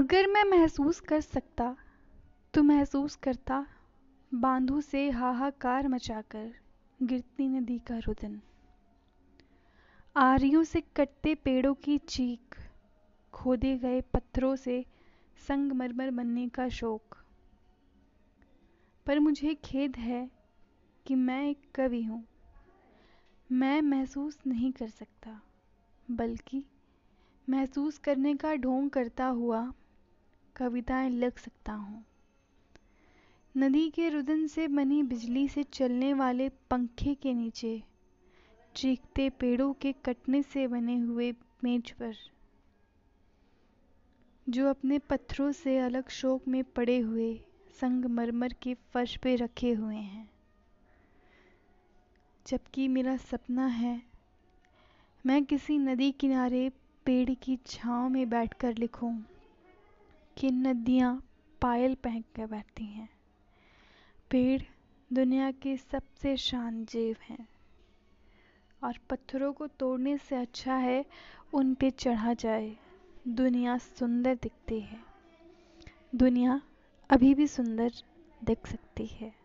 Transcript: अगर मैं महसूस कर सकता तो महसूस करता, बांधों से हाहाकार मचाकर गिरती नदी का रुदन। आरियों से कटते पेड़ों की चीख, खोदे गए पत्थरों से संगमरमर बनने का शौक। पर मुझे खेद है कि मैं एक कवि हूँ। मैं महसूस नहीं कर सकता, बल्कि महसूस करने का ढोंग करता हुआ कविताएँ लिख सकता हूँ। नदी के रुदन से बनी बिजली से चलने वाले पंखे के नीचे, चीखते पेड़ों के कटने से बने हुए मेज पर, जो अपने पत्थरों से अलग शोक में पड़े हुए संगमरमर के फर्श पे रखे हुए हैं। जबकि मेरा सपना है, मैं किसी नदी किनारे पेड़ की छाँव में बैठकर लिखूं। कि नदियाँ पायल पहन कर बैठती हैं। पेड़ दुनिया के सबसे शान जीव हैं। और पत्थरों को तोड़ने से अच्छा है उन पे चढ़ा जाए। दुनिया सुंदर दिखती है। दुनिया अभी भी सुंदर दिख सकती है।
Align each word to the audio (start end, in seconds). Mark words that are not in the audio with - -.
अगर 0.00 0.26
मैं 0.26 0.44
महसूस 0.44 1.00
कर 1.00 1.20
सकता 1.20 1.76
तो 2.54 2.62
महसूस 2.62 3.16
करता, 3.16 3.66
बांधों 4.34 4.80
से 4.80 5.10
हाहाकार 5.10 5.88
मचाकर 5.88 6.54
गिरती 7.02 7.48
नदी 7.48 7.78
का 7.78 7.98
रुदन। 7.98 8.40
आरियों 10.16 10.62
से 10.62 10.80
कटते 10.80 11.34
पेड़ों 11.34 11.74
की 11.74 11.98
चीख, 11.98 12.58
खोदे 13.32 13.78
गए 13.78 14.00
पत्थरों 14.00 14.56
से 14.56 14.86
संगमरमर 15.48 16.10
बनने 16.10 16.48
का 16.48 16.68
शौक। 16.68 17.16
पर 19.06 19.18
मुझे 19.18 19.54
खेद 19.54 19.96
है 19.96 20.30
कि 21.06 21.14
मैं 21.14 21.48
एक 21.48 21.62
कवि 21.74 22.02
हूँ। 22.02 22.24
मैं 23.52 23.82
महसूस 23.82 24.38
नहीं 24.46 24.72
कर 24.72 24.88
सकता, 24.88 25.40
बल्कि 26.10 26.64
महसूस 27.48 27.98
करने 27.98 28.34
का 28.34 28.54
ढोंग 28.54 28.90
करता 28.90 29.26
हुआ 29.26 29.72
कविताएँ 30.60 31.10
लिख 31.10 31.38
सकता 31.38 31.72
हूँ। 31.72 32.04
नदी 33.56 33.90
के 33.90 34.08
रुदन 34.08 34.46
से 34.46 34.68
बनी 34.68 35.02
बिजली 35.02 35.48
से 35.48 35.62
चलने 35.62 36.14
वाले 36.14 36.48
पंखे 36.48 37.14
के 37.14 37.34
नीचे, 37.34 37.82
चीखते 38.76 39.30
पेड़ों 39.30 39.72
के 39.72 39.92
कटने 39.92 40.42
से 40.42 40.66
बने 40.66 40.96
हुए 40.98 41.34
मेज 41.64 41.90
पर, 41.90 42.14
जो 44.48 44.68
अपने 44.68 44.98
पत्थरों 44.98 45.52
से 45.52 45.78
अलग 45.78 46.08
शोक 46.08 46.48
में 46.48 46.64
पड़े 46.64 46.98
हुए 46.98 47.40
संगमरमर 47.80 48.52
के 48.52 48.74
फर्श 48.74 49.16
पे 49.16 49.36
रखे 49.36 49.72
हुए 49.72 49.96
हैं। 49.96 50.30
जबकि 52.46 52.88
मेरा 52.88 53.16
सपना 53.16 53.66
है, 53.66 54.02
मैं 55.26 55.44
किसी 55.44 55.78
नदी 55.78 56.12
किनारे 56.12 56.72
पेड़ 57.04 57.30
की 57.30 57.58
छाँव 57.66 58.08
में 58.08 58.30
बैठकर 58.30 58.74
लिखूं। 58.78 59.18
कि 60.40 60.50
नदियाँ 60.50 61.24
पायल 61.62 61.94
पहन 61.94 62.20
कर 62.20 62.46
बैठती 62.46 62.84
हैं। 62.84 63.08
पेड़ 64.30 64.62
दुनिया 65.12 65.50
के 65.50 65.76
सबसे 65.76 66.36
शान 66.36 66.84
जीव 66.84 67.16
हैं। 67.28 67.48
और 68.84 68.98
पत्थरों 69.10 69.52
को 69.52 69.66
तोड़ने 69.66 70.18
से 70.18 70.36
अच्छा 70.36 70.74
है 70.74 71.04
उन 71.54 71.74
पे 71.74 71.90
चढ़ा 71.90 72.34
जाए। 72.34 72.76
दुनिया 73.28 73.78
सुंदर 73.78 74.34
दिखती 74.34 74.80
है। 74.80 75.00
दुनिया 76.14 76.60
अभी 77.10 77.34
भी 77.34 77.46
सुंदर 77.46 77.92
दिख 78.44 78.66
सकती 78.66 79.06
है। 79.06 79.39